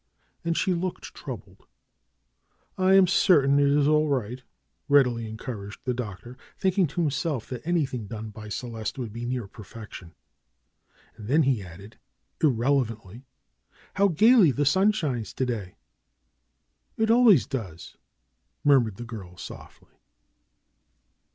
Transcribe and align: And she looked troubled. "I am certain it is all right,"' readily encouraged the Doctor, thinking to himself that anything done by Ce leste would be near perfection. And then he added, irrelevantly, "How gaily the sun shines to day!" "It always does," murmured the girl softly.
And 0.43 0.57
she 0.57 0.73
looked 0.73 1.13
troubled. 1.13 1.67
"I 2.75 2.95
am 2.95 3.05
certain 3.05 3.59
it 3.59 3.67
is 3.67 3.87
all 3.87 4.07
right,"' 4.09 4.41
readily 4.89 5.29
encouraged 5.29 5.81
the 5.85 5.93
Doctor, 5.93 6.37
thinking 6.57 6.87
to 6.87 7.01
himself 7.01 7.47
that 7.49 7.61
anything 7.67 8.07
done 8.07 8.31
by 8.31 8.49
Ce 8.49 8.63
leste 8.63 8.97
would 8.97 9.13
be 9.13 9.25
near 9.25 9.45
perfection. 9.47 10.15
And 11.17 11.27
then 11.27 11.43
he 11.43 11.61
added, 11.61 11.99
irrelevantly, 12.41 13.27
"How 13.93 14.07
gaily 14.07 14.49
the 14.49 14.65
sun 14.65 14.91
shines 14.91 15.33
to 15.33 15.45
day!" 15.45 15.75
"It 16.97 17.11
always 17.11 17.45
does," 17.45 17.95
murmured 18.63 18.95
the 18.95 19.05
girl 19.05 19.37
softly. 19.37 19.99